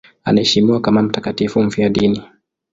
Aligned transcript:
Anaheshimiwa 0.23 0.81
kama 0.81 1.01
mtakatifu 1.01 1.63
mfiadini. 1.63 2.23